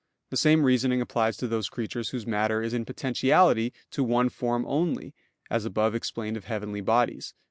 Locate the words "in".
2.73-2.85